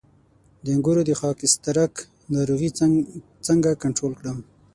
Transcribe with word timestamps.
د 0.63 0.65
انګورو 0.75 1.01
د 1.09 1.11
خاکسترک 1.21 1.93
ناروغي 2.33 2.69
څنګه 3.47 3.79
کنټرول 3.83 4.13
کړم؟ 4.19 4.37